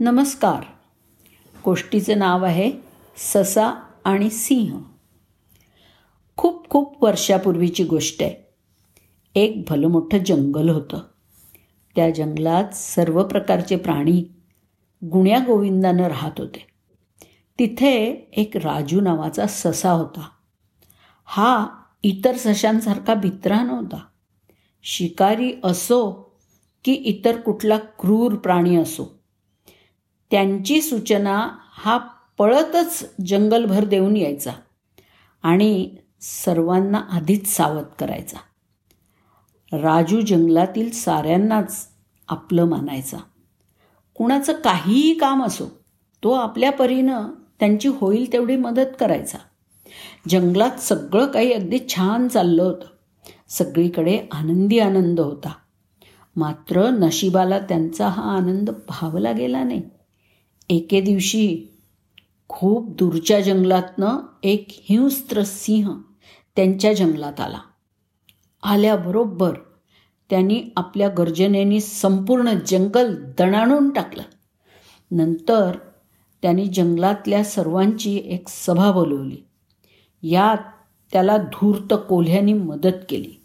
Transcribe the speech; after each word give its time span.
नमस्कार. 0.00 0.64
गोष्टीचं 1.64 2.18
नाव 2.18 2.44
आहे 2.44 2.72
ससा 3.16 3.82
आणि 4.04 4.30
सिंह. 4.30 4.80
खूप 6.36 6.70
खूप 6.70 7.04
वर्षापूर्वीची 7.04 7.84
गोष्ट 7.84 8.22
आहे. 8.22 8.54
एक 9.34 9.64
भलं 9.68 9.88
मोठं 9.88 10.18
जंगल 10.18 10.68
होतं. 10.68 10.98
त्या 11.96 12.10
जंगलात 12.10 12.74
सर्व 12.74 13.22
प्रकारचे 13.22 13.76
प्राणी 13.76 14.24
गुण्या 15.04 15.38
गोविंदानं 15.38 16.02
राहत 16.02 16.32
होते. 16.38 16.66
तिथे 17.58 18.04
एक 18.36 18.56
राजू 18.56 19.00
नावाचा 19.00 19.46
ससा 19.46 19.90
होता. 19.90 20.28
हा 21.24 21.66
इतर 22.02 22.36
सशांसारखा 22.36 23.14
भित्रा 23.14 23.62
नव्हता. 23.62 24.04
शिकारी 24.82 25.52
असो 25.64 26.32
की 26.84 26.92
इतर 26.92 27.40
कुठला 27.40 27.78
क्रूर 27.78 28.34
प्राणी 28.34 28.76
असो 28.76 29.13
त्यांची 30.30 30.82
सूचना 30.82 31.48
हा 31.76 31.98
पळतच 32.38 33.10
जंगलभर 33.26 33.84
देऊन 33.84 34.16
यायचा 34.16 34.52
आणि 35.42 35.96
सर्वांना 36.20 36.98
आधीच 36.98 37.56
सावध 37.56 37.84
करायचा. 37.98 38.36
राजू 39.78 40.20
जंगलातील 40.20 40.90
साऱ्यांनाच 40.90 41.88
आपलं 42.28 42.64
मानायचा. 42.64 43.16
कुणाचं 44.14 44.52
काहीही 44.52 45.14
काम 45.14 45.44
असो 45.44 45.64
तो 46.24 46.30
आपल्या 46.30 46.72
परीनं 46.72 47.28
त्यांची 47.60 47.88
होईल 47.88 48.32
तेवढी 48.32 48.56
मदत 48.56 48.96
करायचा. 49.00 49.38
जंगलात 50.28 50.80
सगळं 50.80 51.26
काही 51.26 51.52
अगदी 51.52 51.78
छान 51.88 52.28
चाललं 52.28 52.62
होतं. 52.62 52.86
सगळीकडे 53.48 54.26
आनंदी 54.32 54.78
आनंद 54.78 55.20
होता. 55.20 55.52
मात्र 56.36 56.90
नशिबाला 56.90 57.58
त्यांचा 57.58 58.08
हा 58.08 58.22
आनंद 58.22 58.70
भावला 58.70 59.32
गेला 59.32 59.62
नाही. 59.64 59.82
एके 60.68 61.00
दिवशी 61.00 61.66
खूप 62.48 62.88
दूरच्या 62.88 63.40
जंगलातनं 63.40 64.18
एक 64.42 64.66
हिंस्त्र 64.70 65.42
सिंह 65.42 65.94
त्यांच्या 66.56 66.92
जंगलात 66.92 67.40
आला. 67.40 67.58
आल्याबरोबर 68.62 69.52
त्यांनी 70.30 70.62
आपल्या 70.76 71.08
गर्जनेनी 71.08 71.80
संपूर्ण 71.80 72.52
जंगल 72.66 73.14
दणाणून 73.38 73.90
टाकलं. 73.90 74.22
नंतर 75.10 75.76
त्यांनी 76.42 76.66
जंगलातल्या 76.66 77.44
सर्वांची 77.44 78.20
एक 78.24 78.48
सभा 78.48 78.90
बोलवली. 78.90 79.36
यात 80.22 80.58
त्याला 81.12 81.36
धूर्त 81.36 81.94
कोल्ह्यांनी 82.08 82.52
मदत 82.52 82.96
केली. 83.08 83.40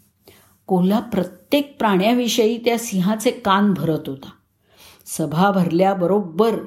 कोल्हा 0.66 1.00
प्रत्येक 1.00 1.78
प्राण्याविषयी 1.78 2.58
त्या 2.64 2.78
सिंहाचे 2.78 3.30
कान 3.30 3.74
भरत 3.74 4.08
होता. 4.08 4.30
सभा 5.06 5.50
भरल्याबरोबर 5.50 6.64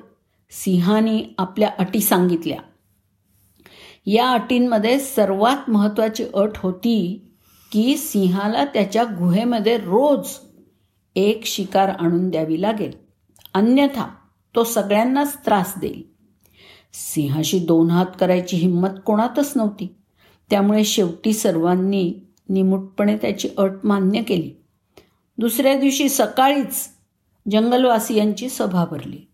सिंहाने 0.61 1.33
आपल्या 1.37 1.69
अटी 1.79 1.99
सांगितल्या. 1.99 2.57
या 4.05 4.29
अटींमध्ये 4.29 4.99
सर्वात 4.99 5.69
महत्त्वाची 5.69 6.23
अट 6.33 6.49
होती 6.55 7.21
की 7.71 7.97
सिंहाला 7.97 8.65
त्याच्या 8.65 9.03
गुहेमध्ये 9.03 9.77
रोज 9.77 10.27
एक 11.15 11.45
शिकार 11.45 11.89
आणून 11.89 12.29
द्यावी 12.29 12.61
लागेल. 12.61 12.91
अन्यथा 13.53 14.15
तो 14.55 14.63
सगळ्यांनाच 14.63 15.45
त्रास 15.45 15.73
देईल. 15.81 16.03
सिंहाशी 16.93 17.59
दोन 17.59 17.89
हात 17.89 18.05
करायची 18.19 18.57
हिंमत 18.57 18.89
कोणातच 19.05 19.53
नव्हती. 19.55 19.95
त्यामुळे 20.49 20.83
शेवटी 20.83 21.33
सर्वांनी 21.33 22.13
निमूटपणे 22.49 23.17
त्याची 23.17 23.49
अट 23.57 23.71
मान्य 23.83 24.21
केली. 24.21 24.51
दुसऱ्या 25.37 25.79
दिवशी 25.79 26.09
सकाळीच 26.09 26.89
जंगलवासियांची 27.51 28.49
सभा 28.49 28.85
भरली. 28.85 29.27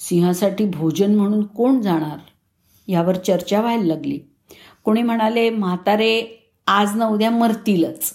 सिंहासाठी 0.00 0.64
भोजन 0.64 1.14
म्हणून 1.14 1.46
कोण 1.46 1.80
जाणार? 1.80 2.18
यावर 2.88 3.16
चर्चा 3.16 3.60
व्हायला 3.60 3.84
लागली. 3.84 4.18
कोणी 4.84 5.02
म्हणाले 5.02 5.50
म्हातारे 5.50 6.36
आज 6.66 6.96
न 6.96 7.02
उद्या 7.02 7.30
मरतीलच. 7.30 8.12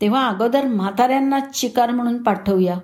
तेव्हा 0.00 0.28
अगोदर 0.28 0.64
म्हाताऱ्यांनाच 0.64 1.60
शिकार 1.60 1.90
म्हणून 1.90 2.22
पाठवूया. 2.22 2.78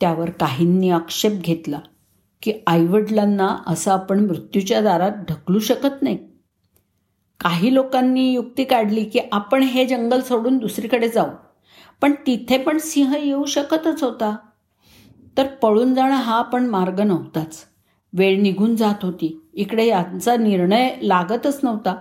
त्यावर 0.00 0.30
काहींनी 0.30 0.90
आक्षेप 0.90 1.32
घेतला 1.32 1.78
की 2.42 2.52
आईवडिलांना 2.66 3.56
असं 3.66 3.90
आपण 3.90 4.26
मृत्यूच्या 4.26 4.80
दारात 4.80 5.12
ढकलू 5.28 5.58
शकत 5.58 6.02
नाही. 6.02 6.18
काही 7.40 7.74
लोकांनी 7.74 8.32
युक्ती 8.32 8.64
काढली 8.64 9.04
की 9.04 9.18
आपण 9.32 9.62
हे 9.62 9.86
जंगल 9.86 10.20
सोडून 10.20 10.58
दुसरीकडे 10.58 11.08
जाऊ. 11.08 11.28
पण 12.00 12.12
तिथे 12.12 12.58
पण 12.58 12.78
सिंह 12.78 13.16
येऊ 13.18 13.44
शकतच 13.44 14.02
होता. 14.02 14.36
तर 15.36 15.46
पळून 15.46 15.94
जाणं 15.94 16.14
हा 16.14 16.42
पण 16.42 16.66
मार्ग 16.66 17.00
नव्हताच. 17.00 17.58
वेळ 18.12 18.42
निघून 18.42 18.76
जात 18.76 19.04
होती. 19.04 19.42
इकडे 19.54 19.86
यांचा 19.86 20.36
निर्णय 20.36 20.90
लागतच 21.02 21.60
नव्हता. 21.62 21.96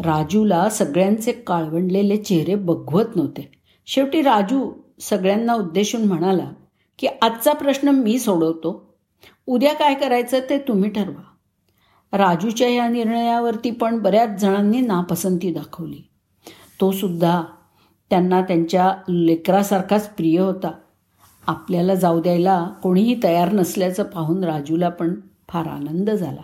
राजूला 0.00 0.68
सगळ्यांचे 0.68 1.32
काळवंडलेले 1.32 2.16
चेहरे 2.16 2.54
बघवत 2.54 3.16
नव्हते. 3.16 3.52
शेवटी 3.86 4.22
राजू 4.22 4.72
सगळ्यांना 5.00 5.54
उद्देशून 5.54 6.04
म्हणाला 6.04 6.50
की 6.98 7.06
आजचा 7.22 7.52
प्रश्न 7.52 7.88
मी 7.88 8.18
सोडवतो. 8.18 8.94
उद्या 9.46 9.74
काय 9.74 9.94
करायचं 9.94 10.38
ते 10.50 10.58
तुम्ही 10.58 10.90
ठरवा. 10.90 11.22
राजूच्या 12.12 12.68
या 12.68 12.88
निर्णयावरती 12.88 13.70
पण 13.70 13.98
बऱ्याच 13.98 14.40
जणांनी 14.40 14.80
नापसंती 14.80 15.52
दाखवली. 15.52 16.08
तो 16.80 16.92
सुद्धा 16.92 17.42
त्यांना 18.10 18.40
त्यांच्या 18.40 18.94
लेकरासारखाच 19.08 20.08
प्रिय 20.08 20.40
होता. 20.40 20.70
आपल्याला 21.46 21.94
जाऊ 21.94 22.20
द्यायला 22.20 22.64
कोणीही 22.82 23.22
तयार 23.22 23.52
नसल्याचं 23.52 24.02
पाहून 24.02 24.44
राजूला 24.44 24.88
पण 24.88 25.14
फार 25.48 25.66
आनंद 25.66 26.10
झाला. 26.10 26.40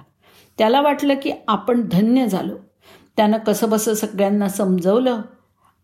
त्याला 0.59 0.81
वाटलं 0.81 1.15
की 1.15 1.33
आपण 1.49 1.89
धन्य 1.93 2.27
झालो. 2.27 2.55
त्यानं 3.17 3.39
कसं 3.39 3.71
बसं 3.71 3.95
सगळ्यांना 3.95 4.49
समजवलं 4.49 5.21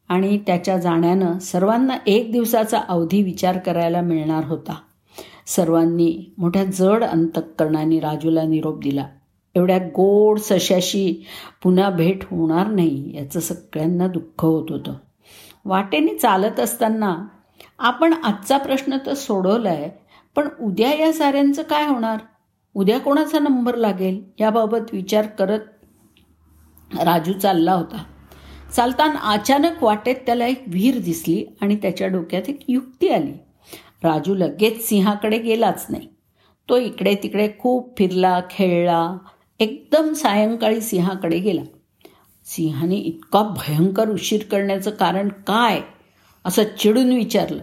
आणि 0.09 0.39
त्याच्या 0.39 0.79
जाण्यानं 0.79 1.39
सर्वांना 1.39 1.97
एक 2.07 2.33
दिवसाचा 2.33 2.81
अवधी 2.89 3.23
विचार 3.23 3.59
करायला 3.59 4.01
मिळणार 4.01 4.45
होता. 4.45 4.75
सर्वांनी 5.47 6.35
मोठ्या 6.39 6.65
जड 6.65 7.05
अंतकरणाने 7.05 8.01
राजूला 8.01 8.43
निरोप 8.43 8.83
दिला. 8.83 9.07
एवढ्या 9.55 9.79
गोड 9.79 10.39
सशाशी 10.39 11.25
पुन्हा 11.63 11.91
भेट 11.91 12.25
होणार 12.25 12.67
नाही 12.67 13.17
याचं 13.17 13.41
सगळ्यांना 13.41 14.07
दुःख 14.07 14.45
होत 14.45 14.67
होतं. 14.71 14.93
वाटेने 15.65 16.19
चालत 16.19 16.61
असताना 16.61 17.25
आपण 17.79 18.13
आजचा 18.13 18.59
प्रश्न 18.59 18.97
तर 19.07 19.15
सोडवला 19.15 19.69
आहे 19.69 19.91
पण 20.37 20.49
उद्या 20.61 20.95
या 20.95 21.13
साऱ्यांचं 21.13 21.63
काय 21.63 21.87
होणार? 21.87 22.17
उद्या 22.75 23.01
कोणाचा 23.01 23.39
नंबर 23.39 23.75
लागेल? 23.75 24.25
याबाबत 24.41 24.93
विचार 24.93 25.27
करत 25.27 25.61
राजू 27.05 27.33
चालला 27.33 27.73
होता. 27.73 28.05
चालताना 28.77 29.19
अचानक 29.33 29.83
वाटेत 29.83 30.17
त्याला 30.27 30.47
एक 30.47 30.65
विहीर 30.67 30.99
दिसली 30.99 31.45
आणि 31.61 31.77
त्याच्या 31.77 32.09
डोक्यात 32.09 32.43
एक 32.49 32.61
युक्ती 32.69 33.09
आली. 33.09 33.33
राजू 34.05 34.35
लगेच 34.35 34.89
सिंहाकडे 34.89 35.39
गेलाच 35.39 35.87
नाही. 35.89 36.09
तो 36.69 36.77
इकडे 36.77 37.15
तिकडे 37.15 37.49
खूप 37.59 37.99
फिरला 37.99 38.41
खेळला 38.51 39.19
एकदम 39.61 40.13
सायंकाळी 40.13 40.81
सिंहाकडे 40.81 41.39
गेला. 41.39 41.63
सिंहाने 42.45 42.97
इतका 42.97 43.43
भयंकर 43.43 44.09
उशीर 44.09 44.43
करण्याचं 44.51 44.91
कारण 44.91 45.29
काय? 45.29 45.81
असं 46.45 46.63
चिडून 46.79 47.13
विचारलं. 47.13 47.63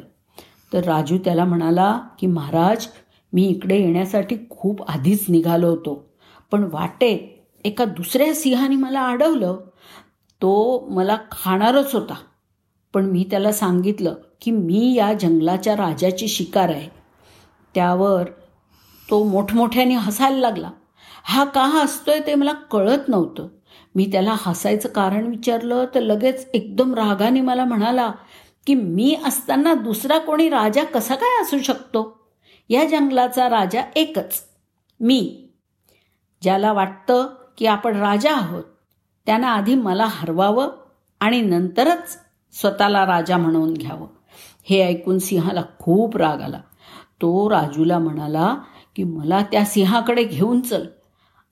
तर 0.73 0.83
राजू 0.83 1.17
त्याला 1.17 1.45
म्हणाला 1.45 1.99
की 2.19 2.27
महाराज 2.27 2.87
मी 3.33 3.47
इकडे 3.47 3.77
येण्यासाठी 3.79 4.35
खूप 4.49 4.89
आधीच 4.89 5.25
निघालो 5.29 5.69
होतो 5.69 6.11
पण 6.51 6.63
वाटेत 6.71 7.19
एका 7.65 7.85
दुसऱ्या 7.85 8.33
सिंहाने 8.33 8.75
मला 8.75 9.05
अडवलं 9.07 9.57
तो 10.41 10.87
मला 10.89 11.17
खाणारच 11.31 11.93
होता. 11.95 12.13
पण 12.93 13.05
मी 13.05 13.23
त्याला 13.31 13.51
सांगितलं 13.51 14.15
की 14.41 14.51
मी 14.51 14.93
या 14.93 15.13
जंगलाच्या 15.13 15.75
राजाची 15.75 16.27
शिकार 16.27 16.69
आहे. 16.69 16.89
त्यावर 17.75 18.23
तो 19.09 19.23
मोठमोठ्याने 19.23 19.95
हसायला 19.95 20.37
लागला. 20.37 20.71
हा 21.23 21.43
का 21.43 21.63
हसतोय 21.63 22.19
ते 22.27 22.35
मला 22.35 22.53
कळत 22.53 23.07
नव्हतं. 23.07 23.47
मी 23.95 24.05
त्याला 24.05 24.35
हसायचं 24.37 24.89
कारण 24.89 25.27
विचारलं 25.27 25.85
तर 25.95 25.99
लगेच 25.99 26.49
एकदम 26.53 26.93
रागाने 26.93 27.41
मला 27.41 27.65
म्हणाला 27.65 28.11
की 28.67 28.75
मी 28.75 29.17
असताना 29.25 29.73
दुसरा 29.73 30.17
कोणी 30.17 30.49
राजा 30.49 30.83
कसा 30.83 31.15
काय 31.15 31.41
असू 31.41 31.59
शकतो? 31.59 32.19
या 32.69 32.85
जंगलाचा 32.85 33.49
राजा 33.49 33.81
एकच 33.95 34.43
मी. 34.99 35.49
ज्याला 36.41 36.73
वाटतं 36.73 37.27
की 37.57 37.65
आपण 37.65 37.95
राजा 37.95 38.35
आहोत 38.35 38.63
त्यानं 39.25 39.47
आधी 39.47 39.75
मला 39.75 40.07
हरवावं 40.09 40.69
आणि 41.19 41.41
नंतरच 41.41 42.17
स्वतःला 42.51 43.05
राजा 43.05 43.37
म्हणून 43.37 43.73
घ्यावं. 43.73 44.07
हे 44.63 44.81
ऐकून 44.81 45.19
सिंहाला 45.19 45.61
खूप 45.79 46.17
राग 46.17 46.41
आला. 46.41 46.59
तो 47.21 47.49
राजूला 47.49 47.99
म्हणाला 47.99 48.57
की 48.95 49.03
मला 49.03 49.43
त्या 49.43 49.65
सिंहाकडे 49.65 50.23
घेऊन 50.23 50.61
चल. 50.61 50.85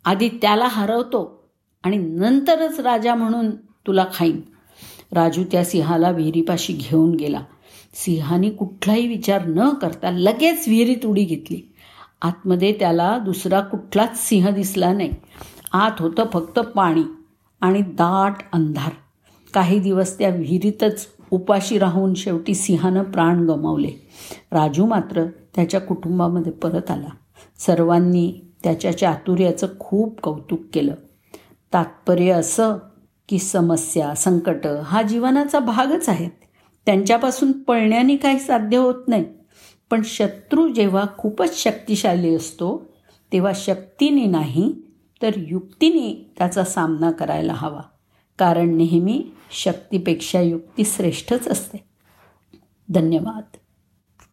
आधी 0.05 0.29
त्याला 0.29 0.67
हरवतो 0.67 1.49
आणि 1.83 1.97
नंतरच 1.97 2.79
राजा 2.79 3.15
म्हणून 3.15 3.55
तुला 3.55 4.05
खाईन. 4.13 4.41
राजू 5.11 5.43
त्या 5.51 5.65
सिंहाला 5.65 6.09
विहिरीपाशी 6.09 6.73
घेऊन 6.73 7.15
गेला. 7.15 7.39
सिंहाने 7.93 8.49
कुठलाही 8.49 9.07
विचार 9.07 9.45
न 9.45 9.69
करता 9.69 10.11
लगेच 10.11 10.67
विहिरीत 10.67 11.05
उडी 11.05 11.23
घेतली. 11.23 11.73
आतमध्ये 12.21 12.73
त्याला 12.73 13.17
दुसरा 13.17 13.61
कुठलाच 13.61 14.27
सिंह 14.27 14.49
दिसला 14.49 14.93
नाही. 14.93 15.11
आत 15.71 15.91
होतं 15.99 16.25
फक्त 16.33 16.59
पाणी 16.59 17.03
आणि 17.61 17.81
दाट 17.81 18.33
अंधार. 18.53 18.91
काही 19.53 19.79
दिवस 19.79 20.19
त्या 20.19 20.29
विहिरीतच 20.29 21.07
उपाशी 21.31 21.77
राहून 21.77 22.13
शेवटी 22.13 22.53
सिंहानं 22.53 23.03
प्राण 23.03 23.45
गमावले. 23.47 23.91
राजू 24.51 24.85
मात्र 24.85 25.25
त्याच्या 25.55 25.81
कुटुंबामध्ये 25.81 26.51
परत 26.51 26.91
आला. 26.91 27.09
सर्वांनी 27.59 28.33
त्याच्या 28.63 28.97
चातुर्याचं 28.97 29.67
खूप 29.79 30.19
कौतुक 30.21 30.59
केलं. 30.73 30.93
तात्पर्य 31.73 32.31
असं 32.31 32.75
की 33.29 33.39
समस्या 33.39 34.15
संकट 34.15 34.67
हा 34.67 35.01
जीवनाचा 35.01 35.59
भागच 35.59 36.09
आहेत. 36.09 36.31
त्यांच्यापासून 36.85 37.51
पळण्याने 37.51 38.15
काही 38.15 38.39
साध्य 38.39 38.77
होत 38.77 39.07
नाही. 39.07 39.25
पण 39.89 40.01
शत्रू 40.05 40.67
जेव्हा 40.67 41.05
खूपच 41.17 41.63
शक्तिशाली 41.63 42.35
असतो 42.35 42.89
तेव्हा 43.33 43.51
शक्तीने 43.55 44.25
नाही 44.25 44.73
तर 45.21 45.31
युक्तीने 45.37 46.31
त्याचा 46.37 46.63
सामना 46.63 47.11
करायला 47.11 47.53
हवा. 47.53 47.81
कारण 48.37 48.75
नेहमी 48.75 49.31
शक्तीपेक्षा 49.51 50.41
युक्ती 50.41 50.83
श्रेष्ठच 50.83 51.47
असते. 51.47 51.77
धन्यवाद. 52.89 53.57